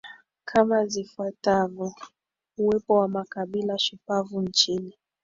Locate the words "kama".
0.45-0.85